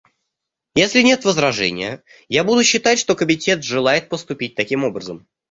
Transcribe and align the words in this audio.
Если 0.73 1.01
нет 1.03 1.25
возражения, 1.25 2.01
я 2.27 2.43
буду 2.43 2.63
считать, 2.63 2.97
что 2.97 3.13
Комитет 3.15 3.63
желает 3.63 4.09
поступить 4.09 4.55
таким 4.55 4.83
образом. 4.83 5.27